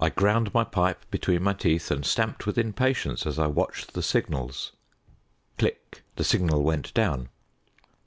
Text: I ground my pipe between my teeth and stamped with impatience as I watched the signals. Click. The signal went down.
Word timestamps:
I 0.00 0.08
ground 0.08 0.54
my 0.54 0.64
pipe 0.64 1.04
between 1.10 1.42
my 1.42 1.52
teeth 1.52 1.90
and 1.90 2.02
stamped 2.06 2.46
with 2.46 2.56
impatience 2.56 3.26
as 3.26 3.38
I 3.38 3.46
watched 3.46 3.92
the 3.92 4.02
signals. 4.02 4.72
Click. 5.58 6.02
The 6.16 6.24
signal 6.24 6.62
went 6.62 6.94
down. 6.94 7.28